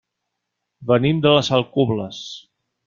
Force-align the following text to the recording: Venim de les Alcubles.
Venim 0.93 1.21
de 1.27 1.37
les 1.37 1.53
Alcubles. 1.59 2.25